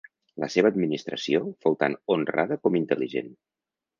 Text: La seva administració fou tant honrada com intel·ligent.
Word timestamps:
La 0.43 0.47
seva 0.53 0.69
administració 0.71 1.41
fou 1.65 1.77
tant 1.83 1.97
honrada 2.15 2.59
com 2.65 2.79
intel·ligent. 2.83 3.33